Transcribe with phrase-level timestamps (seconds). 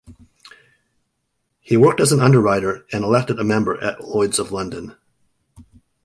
[1.59, 4.95] He worked as an underwriter and elected a member at Lloyd's of London.